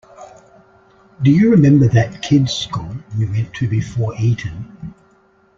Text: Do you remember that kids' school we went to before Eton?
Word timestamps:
Do 1.21 1.29
you 1.29 1.51
remember 1.51 1.87
that 1.89 2.23
kids' 2.23 2.53
school 2.55 2.91
we 3.19 3.27
went 3.27 3.53
to 3.53 3.67
before 3.69 4.15
Eton? 4.19 4.95